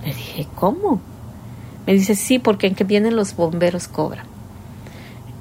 Le 0.04 0.14
dije, 0.14 0.46
¿cómo? 0.54 1.00
Me 1.86 1.94
dice, 1.94 2.14
sí, 2.14 2.38
porque 2.38 2.68
en 2.68 2.74
que 2.74 2.84
vienen 2.84 3.16
los 3.16 3.34
bomberos 3.34 3.88
cobran. 3.88 4.26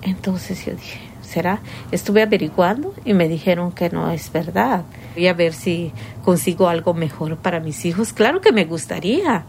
Entonces 0.01 0.65
yo 0.65 0.73
dije, 0.73 0.99
¿será? 1.21 1.59
Estuve 1.91 2.21
averiguando 2.21 2.93
y 3.03 3.13
me 3.13 3.27
dijeron 3.27 3.71
que 3.71 3.89
no 3.89 4.09
es 4.11 4.31
verdad. 4.31 4.83
Voy 5.15 5.27
a 5.27 5.33
ver 5.33 5.53
si 5.53 5.91
consigo 6.23 6.69
algo 6.69 6.93
mejor 6.93 7.37
para 7.37 7.59
mis 7.59 7.85
hijos. 7.85 8.13
Claro 8.13 8.41
que 8.41 8.51
me 8.51 8.65
gustaría. 8.65 9.45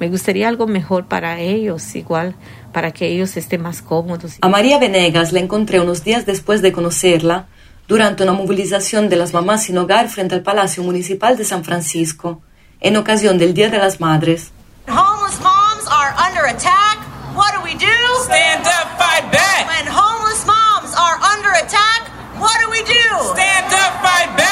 Me 0.00 0.08
gustaría 0.08 0.48
algo 0.48 0.66
mejor 0.66 1.04
para 1.04 1.38
ellos, 1.40 1.94
igual 1.94 2.34
para 2.72 2.90
que 2.90 3.06
ellos 3.06 3.36
estén 3.36 3.60
más 3.60 3.82
cómodos. 3.82 4.38
A 4.40 4.48
María 4.48 4.78
Venegas 4.78 5.30
la 5.32 5.40
encontré 5.40 5.78
unos 5.78 6.02
días 6.02 6.24
después 6.24 6.62
de 6.62 6.72
conocerla 6.72 7.48
durante 7.86 8.22
una 8.22 8.32
movilización 8.32 9.10
de 9.10 9.16
las 9.16 9.34
mamás 9.34 9.64
sin 9.64 9.76
hogar 9.76 10.08
frente 10.08 10.34
al 10.34 10.42
Palacio 10.42 10.82
Municipal 10.82 11.36
de 11.36 11.44
San 11.44 11.64
Francisco, 11.64 12.40
en 12.80 12.96
ocasión 12.96 13.36
del 13.36 13.52
Día 13.52 13.68
de 13.68 13.76
las 13.76 14.00
Madres. 14.00 14.52
Homeless 14.88 15.38
moms 15.40 15.86
are 15.92 16.14
under 16.16 16.46
attack. 16.46 16.98
What 17.36 17.52
do 17.54 17.60
we 17.62 17.74
do? 17.74 17.98
Stand 18.24 18.66
up, 18.66 18.96
fight 18.96 19.30
back. 19.30 19.68
When 19.68 19.86
homeless 19.86 20.46
moms 20.46 20.94
are 20.96 21.18
under 21.36 21.50
attack, 21.62 22.08
what 22.40 22.56
do 22.64 22.70
we 22.70 22.80
do? 22.84 23.34
Stand 23.34 23.66
up, 23.74 24.02
fight 24.02 24.34
back. 24.38 24.49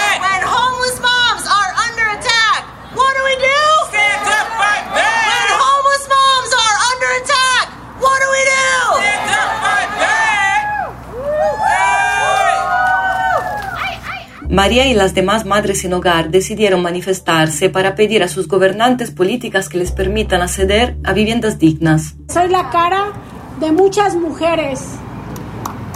María 14.59 14.88
y 14.88 14.93
las 14.93 15.15
demás 15.15 15.47
madres 15.47 15.83
sin 15.83 15.93
hogar 15.93 16.31
decidieron 16.31 16.83
manifestarse 16.83 17.71
para 17.71 17.95
pedir 17.95 18.25
a 18.25 18.29
sus 18.29 18.49
gobernantes 18.49 19.12
políticas 19.12 19.69
que 19.69 19.79
les 19.79 19.93
permitan 19.93 20.43
acceder 20.43 20.97
a 21.05 21.12
viviendas 21.12 21.61
dignas. 21.61 22.17
Soy 22.29 22.49
la 22.49 22.69
cara 22.69 23.12
de 23.61 23.71
muchas 23.71 24.17
mujeres 24.17 24.81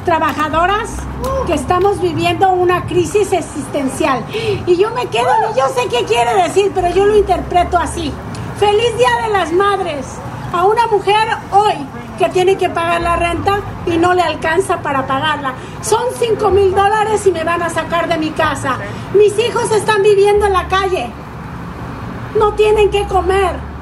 trabajadoras 0.04 0.90
que 1.49 1.54
estamos 1.54 2.00
viviendo 2.00 2.52
una 2.52 2.87
crisis 2.87 3.33
existencial. 3.33 4.25
Y 4.69 4.76
yo 4.76 4.90
me 4.92 5.07
quedo, 5.07 5.26
yo 5.57 5.66
sé 5.75 5.88
qué 5.90 6.04
quiere 6.04 6.33
decir, 6.45 6.71
pero 6.73 6.88
yo 6.95 7.04
lo 7.04 7.19
interpreto 7.19 7.76
así. 7.76 8.12
Feliz 8.61 8.97
Día 8.97 9.26
de 9.26 9.33
las 9.33 9.52
Madres 9.52 10.07
a 10.52 10.64
una 10.64 10.87
mujer 10.87 11.28
hoy 11.50 11.75
que 12.18 12.28
tiene 12.28 12.56
que 12.56 12.68
pagar 12.68 13.00
la 13.00 13.16
renta 13.16 13.61
y 13.87 13.97
no 13.97 14.14
le 14.14 14.23
alcanza 14.23 14.80
para 14.82 15.06
pagarla. 15.06 15.54
Son 15.80 16.04
5 16.18 16.50
mil 16.50 16.75
dólares 16.75 17.26
y 17.26 17.32
me 17.32 17.42
van 17.42 17.62
a 17.62 17.71
sacar 17.71 18.09
de 18.09 18.18
mi 18.18 18.30
casa. 18.30 18.76
Mis 19.14 19.37
hijos 19.38 19.71
están 19.73 20.02
viviendo 20.02 20.47
en 20.47 20.52
la 20.52 20.68
calle. 20.68 21.11
No 22.38 22.52
tienen 22.54 22.90
que 22.90 23.06
comer. 23.06 23.73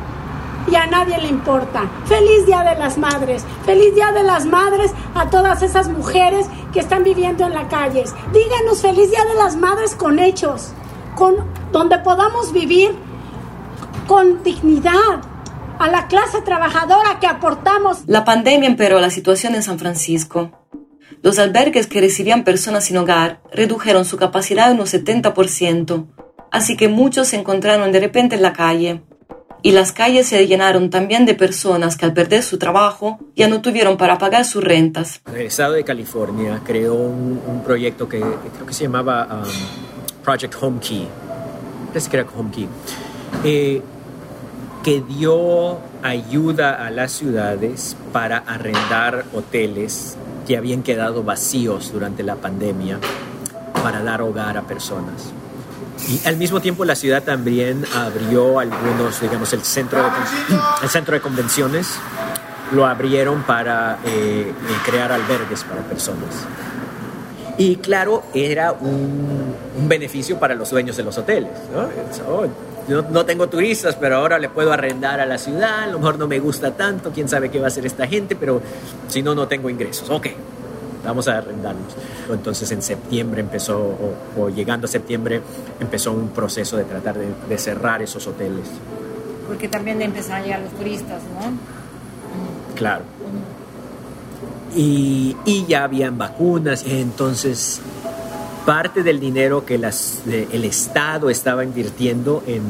Y 0.71 0.77
a 0.77 0.87
nadie 0.87 1.19
le 1.19 1.29
importa. 1.29 1.83
Feliz 2.05 2.47
Día 2.47 2.62
de 2.62 2.79
las 2.79 2.99
Madres. 2.99 3.45
Feliz 3.65 3.95
Día 3.95 4.12
de 4.12 4.23
las 4.23 4.47
Madres 4.47 4.93
a 5.15 5.29
todas 5.29 5.62
esas 5.62 5.89
mujeres 5.89 6.47
que 6.73 6.81
están 6.81 7.03
viviendo 7.03 7.45
en 7.45 7.55
la 7.55 7.67
calle. 7.69 8.05
Díganos 8.33 8.81
feliz 8.81 9.11
Día 9.11 9.25
de 9.25 9.35
las 9.35 9.57
Madres 9.57 9.97
con 9.97 10.19
hechos. 10.19 10.73
Con, 11.17 11.37
donde 11.73 11.99
podamos 11.99 12.53
vivir 12.53 12.95
con 14.07 14.43
dignidad, 14.43 15.21
a 15.81 15.89
la 15.89 16.09
clase 16.09 16.43
trabajadora 16.43 17.19
que 17.21 17.27
aportamos. 17.27 18.03
La 18.07 18.25
pandemia 18.25 18.69
empeoró 18.69 19.01
la 19.01 19.09
situación 19.09 19.55
en 19.55 19.63
San 19.63 19.79
Francisco. 19.79 20.51
Los 21.23 21.39
albergues 21.39 21.87
que 21.87 22.03
recibían 22.03 22.45
personas 22.45 22.85
sin 22.85 22.99
hogar 22.99 23.41
redujeron 23.51 24.05
su 24.05 24.19
capacidad 24.19 24.71
en 24.71 24.79
un 24.79 24.87
70%, 24.87 26.07
así 26.51 26.77
que 26.77 26.89
muchos 26.89 27.29
se 27.29 27.37
encontraron 27.37 27.93
de 27.93 28.01
repente 28.01 28.37
en 28.37 28.43
la 28.43 28.53
calle. 28.53 29.03
Y 29.63 29.73
las 29.73 29.93
calles 29.93 30.27
se 30.27 30.47
llenaron 30.47 30.91
también 30.91 31.25
de 31.25 31.35
personas 31.35 31.97
que 31.97 32.05
al 32.05 32.13
perder 32.13 32.43
su 32.43 32.59
trabajo 32.59 33.19
ya 33.35 33.49
no 33.49 33.63
tuvieron 33.63 33.97
para 33.97 34.19
pagar 34.19 34.45
sus 34.45 34.63
rentas. 34.63 35.23
El 35.27 35.43
Estado 35.43 35.75
de 35.75 35.85
California 35.85 36.61
creó 36.65 36.95
un, 36.95 37.63
proyecto 37.65 38.07
que 38.09 38.21
creo 38.21 38.67
que 38.67 38.73
se 38.75 38.85
llamaba 38.85 39.45
um, 39.45 40.23
Project 40.25 40.55
Home 40.61 40.79
Key. 40.81 41.07
Parece 41.89 42.11
que 42.11 42.17
era 42.19 42.27
Home 42.37 42.51
Key. 42.51 42.69
Eh, 43.45 43.83
que 44.83 45.03
dio 45.03 45.79
ayuda 46.03 46.87
a 46.87 46.91
las 46.91 47.13
ciudades 47.13 47.97
para 48.13 48.39
arrendar 48.39 49.25
hoteles 49.35 50.17
que 50.47 50.57
habían 50.57 50.83
quedado 50.83 51.23
vacíos 51.23 51.93
durante 51.93 52.23
la 52.23 52.37
pandemia 52.37 52.99
para 53.83 54.03
dar 54.03 54.23
hogar 54.23 54.57
a 54.57 54.63
personas. 54.63 55.33
Y 56.09 56.27
al 56.27 56.37
mismo 56.37 56.61
tiempo 56.61 56.85
la 56.85 56.95
ciudad 56.95 57.23
también 57.23 57.85
abrió 57.95 58.59
algunos, 58.59 59.21
digamos, 59.21 59.53
el 59.53 59.63
centro 59.63 60.03
de, 60.03 60.09
el 60.83 60.89
centro 60.89 61.15
de 61.15 61.21
convenciones 61.21 61.99
lo 62.73 62.87
abrieron 62.87 63.43
para 63.43 63.99
eh, 64.05 64.53
crear 64.87 65.13
albergues 65.13 65.65
para 65.65 65.83
personas. 65.83 66.47
Y 67.59 67.77
claro, 67.77 68.23
era 68.33 68.73
un, 68.73 69.55
beneficio 69.87 70.39
para 70.39 70.55
los 70.55 70.71
dueños 70.71 70.97
de 70.97 71.03
los 71.03 71.19
hoteles. 71.19 71.51
¿no? 71.75 72.70
No, 72.91 73.25
tengo 73.25 73.49
turistas, 73.49 73.97
pero 73.97 74.17
ahora 74.17 74.39
le 74.39 74.49
puedo 74.49 74.73
arrendar 74.73 75.21
a 75.21 75.27
la 75.27 75.39
ciudad, 75.39 75.85
a 75.85 75.87
lo 75.87 75.99
mejor 75.99 76.19
no 76.19 76.27
me 76.27 76.39
gusta 76.39 76.73
tanto, 76.73 77.11
quién 77.13 77.29
sabe 77.29 77.51
qué 77.51 77.59
va 77.59 77.67
a 77.67 77.69
hacer 77.69 77.87
esta 77.87 78.07
gente, 78.07 78.37
pero 78.37 78.61
si 79.09 79.23
no, 79.23 79.35
no 79.35 79.47
tengo 79.47 79.71
ingresos. 79.71 80.11
Ok, 80.11 80.29
vamos 81.05 81.29
a 81.29 81.39
arrendarnos. 81.39 81.95
Entonces 82.31 82.71
en 82.73 82.83
septiembre 82.83 83.41
empezó, 83.41 83.79
o, 84.37 84.49
llegando 84.49 84.87
a 84.87 84.89
septiembre, 84.89 85.41
empezó 85.79 86.13
un 86.13 86.31
proceso 86.31 86.77
de 86.77 86.85
tratar 86.85 87.17
de, 87.17 87.59
cerrar 87.59 88.03
esos 88.03 88.27
hoteles. 88.27 88.67
Porque 89.47 89.69
también 89.69 90.01
empezaron 90.03 90.43
a 90.43 90.45
llegar 90.45 90.61
los 90.61 90.73
turistas, 90.73 91.23
¿no? 91.23 92.77
Claro. 92.77 93.05
Y, 94.75 95.37
y 95.45 95.67
ya 95.67 95.85
habían 95.85 96.17
vacunas, 96.17 96.85
entonces 96.87 97.81
parte 98.64 99.02
del 99.02 99.21
dinero 99.21 99.64
que 99.64 99.75
el 99.75 100.64
Estado 100.64 101.31
estaba 101.31 101.64
invirtiendo 101.64 102.43
en, 102.47 102.62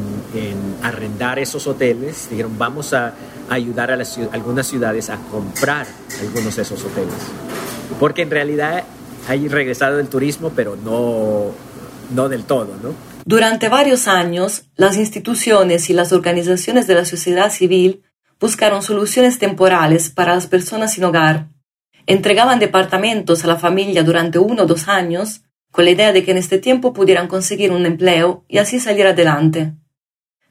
arrendar 0.83 1.39
esos 1.39 1.67
hoteles, 1.67 2.29
dijeron, 2.31 2.57
vamos 2.59 2.95
a 2.95 3.15
ayudar 3.49 3.91
a 3.91 3.99
algunas 4.33 4.67
ciudades 4.67 5.11
a 5.11 5.17
comprar 5.31 5.87
algunos 6.21 6.57
de 6.57 6.63
esos 6.63 6.83
hoteles. 6.85 7.15
Porque 7.99 8.23
en 8.23 8.31
realidad 8.31 8.85
hay 9.29 9.49
regresado 9.49 9.99
el 9.99 10.09
turismo, 10.09 10.53
pero 10.55 10.77
no, 10.77 11.53
no 12.15 12.29
del 12.29 12.45
todo, 12.45 12.77
¿no? 12.83 12.95
Durante 13.25 13.69
varios 13.69 14.09
años, 14.09 14.65
las 14.77 14.97
instituciones 14.97 15.91
y 15.91 15.93
las 15.93 16.13
organizaciones 16.13 16.87
de 16.87 16.95
la 16.95 17.05
sociedad 17.05 17.51
civil 17.51 18.03
buscaron 18.41 18.83
soluciones 18.83 19.39
temporales 19.39 20.11
para 20.11 20.35
las 20.35 20.47
personas 20.47 20.95
sin 20.95 21.05
hogar. 21.05 21.49
Entregaban 22.07 22.59
departamentos 22.59 23.45
a 23.45 23.47
la 23.47 23.57
familia 23.57 24.03
durante 24.03 24.39
uno 24.39 24.63
o 24.63 24.67
dos 24.67 24.89
años, 24.89 25.43
con 25.71 25.85
la 25.85 25.93
idea 25.93 26.13
de 26.13 26.25
que 26.25 26.33
en 26.33 26.39
este 26.39 26.59
tiempo 26.59 26.93
pudieran 26.93 27.29
conseguir 27.29 27.73
un 27.73 27.87
empleo 27.87 28.45
y 28.49 28.59
así 28.59 28.81
salir 28.81 29.07
adelante. 29.07 29.75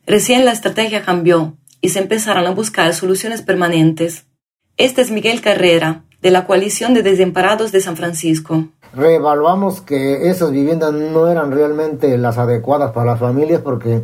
Recién 0.05 0.45
la 0.45 0.51
estrategia 0.51 1.03
cambió 1.03 1.57
y 1.81 1.89
se 1.89 1.99
empezaron 1.99 2.45
a 2.47 2.51
buscar 2.51 2.93
soluciones 2.93 3.41
permanentes. 3.41 4.25
Este 4.77 5.01
es 5.01 5.11
Miguel 5.11 5.41
Carrera, 5.41 6.05
de 6.21 6.31
la 6.31 6.45
Coalición 6.45 6.93
de 6.93 7.03
Desamparados 7.03 7.71
de 7.71 7.81
San 7.81 7.95
Francisco. 7.95 8.65
Reevaluamos 8.93 9.81
que 9.81 10.29
esas 10.29 10.51
viviendas 10.51 10.93
no 10.93 11.27
eran 11.27 11.51
realmente 11.51 12.17
las 12.17 12.37
adecuadas 12.37 12.91
para 12.91 13.11
las 13.11 13.19
familias 13.19 13.61
porque 13.61 14.03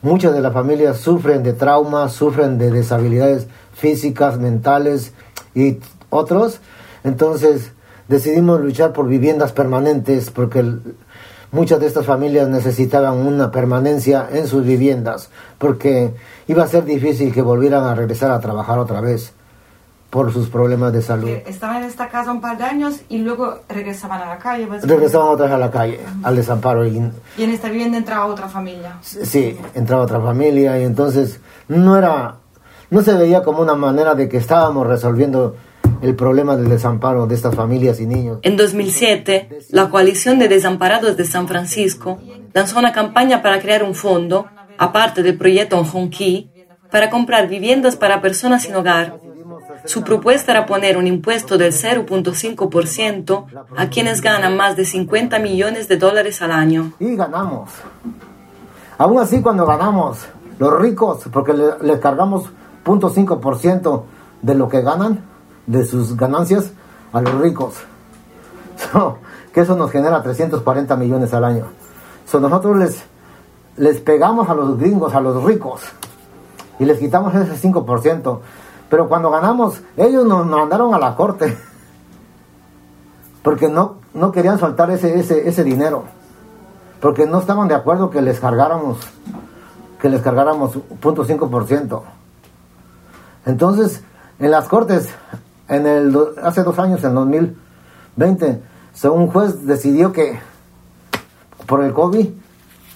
muchas 0.00 0.32
de 0.32 0.40
las 0.40 0.52
familias 0.52 0.98
sufren 0.98 1.42
de 1.42 1.52
traumas, 1.52 2.12
sufren 2.14 2.58
de 2.58 2.70
deshabilidades 2.70 3.46
físicas, 3.74 4.38
mentales 4.38 5.12
y 5.54 5.78
otros. 6.08 6.60
Entonces 7.04 7.72
decidimos 8.12 8.60
luchar 8.60 8.92
por 8.92 9.08
viviendas 9.08 9.52
permanentes 9.52 10.30
porque 10.30 10.62
muchas 11.50 11.80
de 11.80 11.86
estas 11.86 12.04
familias 12.04 12.46
necesitaban 12.48 13.14
una 13.14 13.50
permanencia 13.50 14.28
en 14.30 14.46
sus 14.46 14.64
viviendas 14.64 15.30
porque 15.58 16.14
iba 16.46 16.62
a 16.62 16.66
ser 16.68 16.84
difícil 16.84 17.32
que 17.32 17.40
volvieran 17.40 17.84
a 17.84 17.94
regresar 17.94 18.30
a 18.30 18.38
trabajar 18.40 18.78
otra 18.78 19.00
vez 19.00 19.32
por 20.10 20.30
sus 20.30 20.50
problemas 20.50 20.92
de 20.92 21.00
salud. 21.00 21.30
Estaban 21.46 21.78
en 21.78 21.84
esta 21.84 22.08
casa 22.08 22.30
un 22.30 22.42
par 22.42 22.58
de 22.58 22.64
años 22.64 23.00
y 23.08 23.16
luego 23.16 23.60
regresaban 23.66 24.20
a 24.20 24.26
la 24.26 24.38
calle. 24.38 24.68
Regresaban 24.82 25.28
otra 25.28 25.46
vez 25.46 25.54
a 25.54 25.58
la 25.58 25.70
calle, 25.70 26.00
al 26.22 26.36
desamparo. 26.36 26.86
Y, 26.86 26.98
y 27.38 27.44
en 27.44 27.50
esta 27.50 27.70
vivienda 27.70 27.96
entraba 27.96 28.26
otra 28.26 28.46
familia. 28.46 28.98
Sí, 29.00 29.58
entraba 29.74 30.02
otra 30.02 30.20
familia 30.20 30.78
y 30.78 30.84
entonces 30.84 31.40
no 31.66 31.96
era, 31.96 32.34
no 32.90 33.00
se 33.00 33.14
veía 33.14 33.42
como 33.42 33.62
una 33.62 33.74
manera 33.74 34.14
de 34.14 34.28
que 34.28 34.36
estábamos 34.36 34.86
resolviendo 34.86 35.56
el 36.02 36.14
problema 36.14 36.56
del 36.56 36.68
desamparo 36.68 37.26
de 37.26 37.34
estas 37.34 37.54
familias 37.54 38.00
y 38.00 38.06
niños. 38.06 38.40
En 38.42 38.56
2007, 38.56 39.60
la 39.70 39.88
Coalición 39.88 40.38
de 40.38 40.48
Desamparados 40.48 41.16
de 41.16 41.24
San 41.24 41.48
Francisco 41.48 42.18
lanzó 42.52 42.78
una 42.78 42.92
campaña 42.92 43.40
para 43.40 43.60
crear 43.60 43.82
un 43.82 43.94
fondo, 43.94 44.46
aparte 44.76 45.22
del 45.22 45.38
proyecto 45.38 45.82
Key, 46.10 46.50
para 46.90 47.08
comprar 47.08 47.48
viviendas 47.48 47.96
para 47.96 48.20
personas 48.20 48.64
sin 48.64 48.74
hogar 48.74 49.18
su 49.84 50.02
propuesta 50.02 50.52
era 50.52 50.66
poner 50.66 50.96
un 50.96 51.06
impuesto 51.06 51.58
del 51.58 51.72
0.5% 51.72 53.46
a 53.76 53.88
quienes 53.88 54.20
ganan 54.20 54.56
más 54.56 54.76
de 54.76 54.84
50 54.84 55.38
millones 55.38 55.88
de 55.88 55.96
dólares 55.96 56.40
al 56.42 56.52
año. 56.52 56.92
Y 57.00 57.16
ganamos. 57.16 57.70
Aún 58.98 59.20
así, 59.20 59.42
cuando 59.42 59.66
ganamos, 59.66 60.18
los 60.58 60.78
ricos, 60.78 61.24
porque 61.32 61.52
les 61.52 61.98
cargamos 61.98 62.44
0.5% 62.84 64.02
de 64.42 64.54
lo 64.54 64.68
que 64.68 64.82
ganan, 64.82 65.24
de 65.66 65.84
sus 65.84 66.16
ganancias, 66.16 66.72
a 67.12 67.20
los 67.20 67.34
ricos. 67.40 67.74
que 69.52 69.60
eso 69.60 69.76
nos 69.76 69.90
genera 69.90 70.22
340 70.22 70.96
millones 70.96 71.32
al 71.34 71.44
año. 71.44 71.66
So, 72.26 72.40
nosotros 72.40 72.76
les, 72.76 73.04
les 73.76 74.00
pegamos 74.00 74.48
a 74.48 74.54
los 74.54 74.78
gringos, 74.78 75.14
a 75.14 75.20
los 75.20 75.42
ricos, 75.44 75.82
y 76.78 76.84
les 76.84 76.98
quitamos 76.98 77.34
ese 77.34 77.68
5%. 77.68 78.40
Pero 78.88 79.08
cuando 79.08 79.30
ganamos, 79.30 79.80
ellos 79.96 80.26
nos 80.26 80.46
mandaron 80.46 80.94
a 80.94 80.98
la 80.98 81.14
corte. 81.14 81.56
Porque 83.42 83.68
no, 83.68 83.96
no 84.14 84.32
querían 84.32 84.58
soltar 84.58 84.90
ese, 84.90 85.18
ese, 85.18 85.48
ese 85.48 85.64
dinero. 85.64 86.04
Porque 87.00 87.26
no 87.26 87.40
estaban 87.40 87.68
de 87.68 87.74
acuerdo 87.74 88.10
que 88.10 88.22
les 88.22 88.38
cargáramos, 88.38 88.98
que 90.00 90.08
les 90.08 90.22
cargáramos 90.22 90.74
0.5%. 91.00 92.02
Entonces, 93.44 94.04
en 94.38 94.50
las 94.50 94.68
cortes, 94.68 95.08
en 95.68 95.86
el, 95.86 96.16
hace 96.42 96.62
dos 96.62 96.78
años, 96.78 97.02
en 97.04 97.14
2020, 97.14 98.62
un 99.04 99.26
juez 99.28 99.64
decidió 99.66 100.12
que 100.12 100.38
por 101.66 101.82
el 101.82 101.92
COVID 101.92 102.28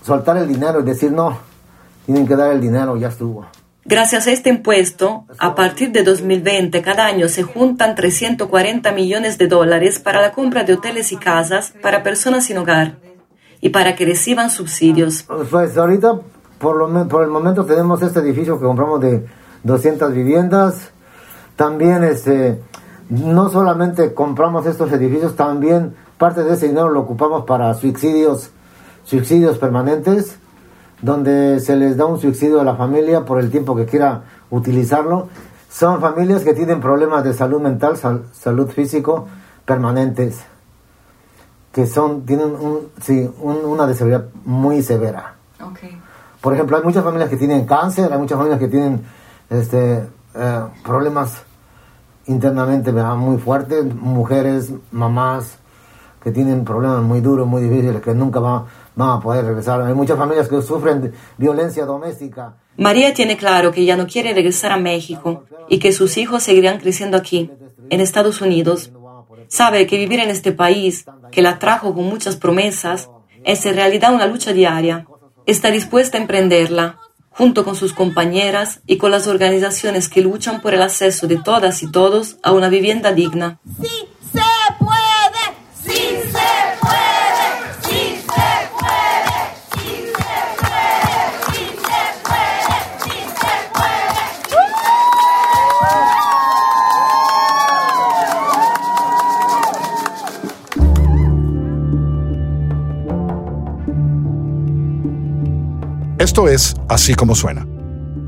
soltar 0.03 0.37
el 0.37 0.49
dinero 0.49 0.81
y 0.81 0.85
decir 0.85 1.13
no, 1.13 1.39
tienen 2.05 2.27
que 2.27 2.37
dar 2.37 2.53
el 2.53 2.61
dinero, 2.61 2.97
ya 2.97 3.09
estuvo. 3.09 3.47
Gracias 3.85 4.27
a 4.27 4.33
este 4.33 4.51
impuesto, 4.51 5.27
a 5.39 5.55
partir 5.55 5.93
de 5.93 6.03
2020 6.03 6.83
cada 6.83 7.07
año 7.07 7.29
se 7.29 7.45
juntan 7.45 7.95
340 7.95 8.91
millones 8.91 9.39
de 9.39 9.47
dólares 9.47 10.01
para 10.01 10.21
la 10.21 10.33
compra 10.33 10.65
de 10.65 10.75
hoteles 10.75 11.13
y 11.13 11.17
casas 11.17 11.73
para 11.83 12.03
personas 12.03 12.47
sin 12.47 12.59
hogar 12.59 12.97
y 13.61 13.69
para 13.69 13.95
que 13.95 14.05
reciban 14.05 14.51
subsidios. 14.51 15.25
Pues 15.51 15.77
ahorita, 15.77 16.21
por, 16.59 16.77
lo, 16.77 17.09
por 17.09 17.23
el 17.23 17.31
momento, 17.31 17.65
tenemos 17.65 18.03
este 18.03 18.19
edificio 18.21 18.59
que 18.59 18.65
compramos 18.65 19.01
de 19.01 19.25
200 19.63 20.13
viviendas. 20.13 20.91
También 21.57 22.05
este, 22.05 22.61
no 23.09 23.49
solamente 23.49 24.15
compramos 24.15 24.67
estos 24.67 24.93
edificios, 24.93 25.37
también 25.37 25.95
parte 26.19 26.45
de 26.45 26.55
ese 26.55 26.69
dinero 26.69 26.91
lo 26.91 27.01
ocupamos 27.01 27.45
para 27.45 27.73
subsidios, 27.75 28.51
subsidios 29.05 29.59
permanentes 29.59 30.39
donde 31.03 31.61
se 31.61 31.77
les 31.77 31.97
da 31.97 32.07
un 32.07 32.19
subsidio 32.21 32.61
a 32.61 32.65
la 32.65 32.75
familia 32.77 33.25
por 33.25 33.39
el 33.39 33.51
tiempo 33.51 33.77
que 33.77 33.87
quiera 33.87 34.23
utilizarlo. 34.51 35.29
Son 35.71 36.01
familias 36.01 36.43
que 36.43 36.55
tienen 36.55 36.81
problemas 36.81 37.25
de 37.25 37.35
salud 37.35 37.61
mental, 37.61 37.97
salud 38.33 38.71
físico 38.71 39.29
permanentes, 39.65 40.39
que 41.73 41.87
son 41.87 42.25
tienen 42.25 42.55
un, 42.55 42.89
sí, 43.03 43.31
una 43.41 43.87
disabilidad 43.87 44.27
muy 44.45 44.83
severa. 44.83 45.35
Por 46.41 46.55
ejemplo, 46.55 46.77
hay 46.77 46.83
muchas 46.83 47.05
familias 47.05 47.29
que 47.29 47.37
tienen 47.37 47.67
cáncer, 47.67 48.13
hay 48.13 48.19
muchas 48.19 48.39
familias 48.39 48.61
que 48.61 48.69
tienen 48.69 49.03
este, 49.51 50.07
eh, 50.37 50.61
problemas 50.85 51.43
internamente 52.27 52.93
muy 52.93 53.39
fuertes, 53.39 53.85
mujeres, 53.95 54.73
mamás 54.91 55.59
que 56.23 56.33
tienen 56.33 56.65
problemas 56.65 57.03
muy 57.03 57.21
duros, 57.21 57.47
muy 57.47 57.63
difíciles, 57.63 58.03
que 58.03 58.13
nunca 58.13 58.41
van 58.41 58.65
van 58.97 59.11
a 59.11 59.21
poder 59.21 59.45
regresar. 59.45 59.81
Hay 59.83 59.95
muchas 59.95 60.19
familias 60.19 60.49
que 60.49 60.61
sufren 60.63 61.13
violencia 61.37 61.85
doméstica. 61.85 62.57
María 62.79 63.15
tiene 63.15 63.37
claro 63.37 63.71
que 63.71 63.85
ya 63.85 63.97
no 63.97 64.07
quiere 64.07 64.35
regresar 64.35 64.73
a 64.73 64.79
México 64.79 65.45
y 65.69 65.79
que 65.79 65.93
sus 65.93 66.17
hijos 66.17 66.43
seguirán 66.43 66.81
creciendo 66.81 67.17
aquí, 67.17 67.51
en 67.91 68.01
Estados 68.01 68.41
Unidos. 68.41 68.91
Sabe 69.49 69.87
que 69.87 69.99
vivir 69.99 70.21
en 70.21 70.31
este 70.31 70.51
país, 70.53 71.05
que 71.31 71.43
la 71.43 71.59
trajo 71.59 71.95
con 71.95 72.05
muchas 72.05 72.37
promesas, 72.37 73.09
es 73.45 73.65
en 73.65 73.77
realidad 73.77 74.13
una 74.13 74.27
lucha 74.27 74.53
diaria. 74.53 75.07
Está 75.45 75.71
dispuesta 75.71 76.19
a 76.19 76.21
emprenderla, 76.23 76.99
junto 77.37 77.65
con 77.65 77.77
sus 77.77 77.93
compañeras 77.93 78.81
y 78.87 78.97
con 78.97 79.11
las 79.11 79.27
organizaciones 79.27 80.09
que 80.09 80.23
luchan 80.23 80.63
por 80.63 80.73
el 80.73 80.83
acceso 80.83 81.27
de 81.27 81.37
todas 81.37 81.83
y 81.83 81.91
todos 81.91 82.37
a 82.43 82.53
una 82.53 82.69
vivienda 82.71 83.13
digna. 83.13 83.61
Esto 106.37 106.49
es 106.51 106.77
Así 106.91 107.15
como 107.15 107.35
suena. 107.35 107.67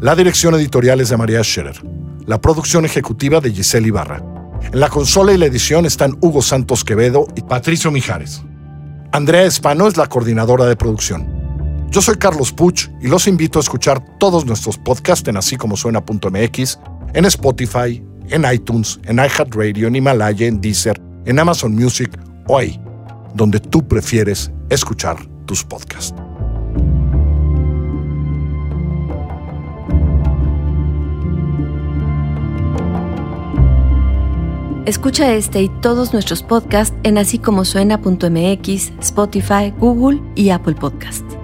La 0.01 0.16
dirección 0.16 0.55
editorial 0.55 1.03
es 1.03 1.11
de 1.11 1.18
María 1.18 1.44
Scherer. 1.44 1.77
La 2.25 2.40
producción 2.40 2.87
ejecutiva 2.87 3.38
de 3.42 3.53
Giselle 3.53 3.87
Ibarra. 3.87 4.25
En 4.73 4.81
la 4.81 4.88
consola 4.88 5.35
y 5.35 5.37
la 5.37 5.44
edición 5.44 5.85
están 5.85 6.16
Hugo 6.23 6.40
Santos 6.40 6.85
Quevedo 6.85 7.27
y 7.37 7.42
Patricio 7.42 7.90
Mijares. 7.90 8.42
Andrea 9.12 9.44
Espano 9.44 9.87
es 9.87 9.99
la 9.99 10.07
coordinadora 10.07 10.64
de 10.64 10.75
producción. 10.75 11.87
Yo 11.90 12.01
soy 12.01 12.14
Carlos 12.14 12.51
Puch 12.51 12.88
y 13.03 13.09
los 13.09 13.29
invito 13.29 13.59
a 13.59 13.62
escuchar 13.62 14.03
todos 14.18 14.47
nuestros 14.47 14.79
podcasts 14.79 15.29
en 15.29 15.37
así 15.37 15.59
como 15.59 15.77
suena.mx, 15.77 16.79
en 17.12 17.25
Spotify, 17.27 18.03
en 18.31 18.51
iTunes, 18.51 18.99
en 19.05 19.16
iHeartRadio, 19.16 19.87
en 19.87 19.97
Himalaya, 19.97 20.47
en 20.47 20.62
Deezer, 20.62 20.99
en 21.27 21.38
Amazon 21.38 21.75
Music 21.75 22.18
o 22.47 22.57
ahí, 22.57 22.81
donde 23.35 23.61
tú 23.61 23.87
prefieres 23.87 24.51
escuchar 24.71 25.18
tus 25.44 25.62
podcasts. 25.62 26.14
Escucha 34.88 35.35
este 35.35 35.61
y 35.61 35.68
todos 35.68 36.14
nuestros 36.14 36.42
podcasts 36.42 36.96
en 37.03 37.18
así 37.18 37.38
como 37.38 37.66
suena.mx, 37.66 38.92
Spotify, 39.01 39.70
Google 39.79 40.22
y 40.35 40.48
Apple 40.48 40.77
Podcasts. 40.77 41.38